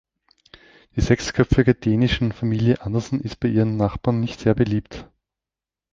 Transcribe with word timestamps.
Die 0.95 1.01
sechsköpfige 1.01 1.75
dänischen 1.75 2.31
Familie 2.31 2.81
Anderson 2.81 3.21
ist 3.21 3.39
bei 3.39 3.49
ihren 3.49 3.77
Nachbarn 3.77 4.19
nicht 4.19 4.39
sehr 4.39 4.55
beliebt. 4.55 5.07